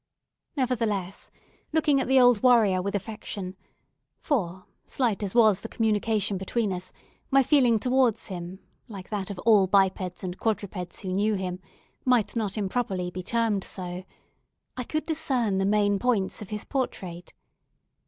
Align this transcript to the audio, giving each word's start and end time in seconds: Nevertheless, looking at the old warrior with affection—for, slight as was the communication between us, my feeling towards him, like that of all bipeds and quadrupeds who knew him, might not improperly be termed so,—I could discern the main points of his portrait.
Nevertheless, 0.57 1.29
looking 1.71 2.01
at 2.01 2.07
the 2.07 2.19
old 2.19 2.41
warrior 2.41 2.81
with 2.81 2.95
affection—for, 2.95 4.65
slight 4.83 5.21
as 5.21 5.35
was 5.35 5.61
the 5.61 5.69
communication 5.69 6.39
between 6.39 6.73
us, 6.73 6.91
my 7.29 7.43
feeling 7.43 7.77
towards 7.77 8.25
him, 8.25 8.57
like 8.87 9.11
that 9.11 9.29
of 9.29 9.37
all 9.45 9.67
bipeds 9.67 10.23
and 10.23 10.39
quadrupeds 10.39 11.01
who 11.01 11.13
knew 11.13 11.35
him, 11.35 11.59
might 12.03 12.35
not 12.35 12.57
improperly 12.57 13.11
be 13.11 13.21
termed 13.21 13.63
so,—I 13.63 14.83
could 14.85 15.05
discern 15.05 15.59
the 15.59 15.67
main 15.67 15.99
points 15.99 16.41
of 16.41 16.49
his 16.49 16.63
portrait. 16.65 17.33